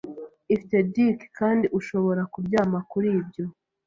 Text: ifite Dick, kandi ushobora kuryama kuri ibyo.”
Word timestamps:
ifite 0.53 0.77
Dick, 0.93 1.19
kandi 1.39 1.65
ushobora 1.79 2.21
kuryama 2.33 2.79
kuri 2.91 3.07
ibyo.” 3.19 3.45